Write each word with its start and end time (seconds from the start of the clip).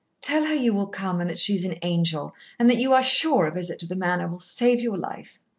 "Tell 0.19 0.45
her 0.45 0.53
you 0.55 0.73
will 0.73 0.87
come 0.87 1.21
and 1.21 1.29
that 1.29 1.37
she 1.37 1.53
is 1.53 1.63
an 1.63 1.77
angel, 1.83 2.33
and 2.57 2.67
that 2.71 2.79
you 2.79 2.91
are 2.91 3.03
sure 3.03 3.45
a 3.45 3.53
visit 3.53 3.77
to 3.81 3.85
the 3.85 3.95
Manor 3.95 4.27
will 4.27 4.39
save 4.39 4.79
your 4.79 4.97
life." 4.97 5.39